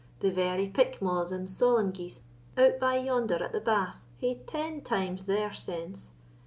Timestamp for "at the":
3.35-3.61